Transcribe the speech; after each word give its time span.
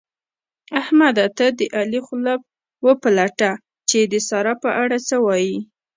احمده! 0.81 1.25
ته 1.37 1.45
د 1.59 1.61
علي 1.77 1.99
خوله 2.05 2.33
وپلټه 2.85 3.49
چې 3.89 3.99
د 4.11 4.13
سارا 4.27 4.53
په 4.63 4.69
اړه 4.81 4.97
څه 5.07 5.15
وايي؟ 5.25 5.57